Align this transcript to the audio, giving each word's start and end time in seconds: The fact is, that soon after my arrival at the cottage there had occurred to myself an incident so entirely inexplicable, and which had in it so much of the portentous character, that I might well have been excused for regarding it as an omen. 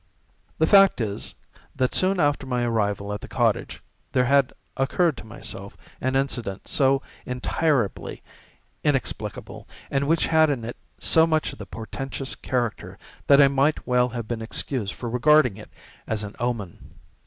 The 0.57 0.65
fact 0.65 0.99
is, 0.99 1.35
that 1.75 1.93
soon 1.93 2.19
after 2.19 2.47
my 2.47 2.63
arrival 2.63 3.13
at 3.13 3.21
the 3.21 3.27
cottage 3.27 3.83
there 4.13 4.25
had 4.25 4.51
occurred 4.75 5.15
to 5.17 5.23
myself 5.27 5.77
an 6.01 6.15
incident 6.15 6.67
so 6.67 7.03
entirely 7.23 8.23
inexplicable, 8.83 9.67
and 9.91 10.07
which 10.07 10.25
had 10.25 10.49
in 10.49 10.65
it 10.65 10.77
so 10.97 11.27
much 11.27 11.53
of 11.53 11.59
the 11.59 11.67
portentous 11.67 12.33
character, 12.33 12.97
that 13.27 13.39
I 13.39 13.47
might 13.47 13.85
well 13.85 14.09
have 14.09 14.27
been 14.27 14.41
excused 14.41 14.91
for 14.95 15.07
regarding 15.07 15.57
it 15.57 15.69
as 16.07 16.23
an 16.23 16.35
omen. 16.39 16.95